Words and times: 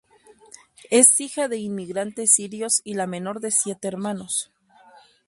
Es 0.89 1.19
hija 1.21 1.47
de 1.47 1.57
inmigrantes 1.59 2.33
sirios 2.33 2.81
y 2.83 2.95
la 2.95 3.05
menor 3.05 3.39
de 3.39 3.51
siete 3.51 3.87
hermanos. 3.87 4.51